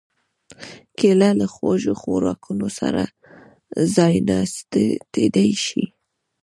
کېله 0.97 1.29
له 1.39 1.47
خوږو 1.53 1.93
خوراکونو 2.01 2.67
سره 2.79 3.03
ځایناستېدای 3.95 5.51
شي. 5.65 5.83